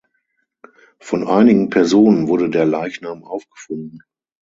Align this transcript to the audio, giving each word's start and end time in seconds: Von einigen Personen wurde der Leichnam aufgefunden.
Von 0.99 1.27
einigen 1.27 1.69
Personen 1.69 2.27
wurde 2.27 2.49
der 2.49 2.65
Leichnam 2.65 3.23
aufgefunden. 3.23 3.99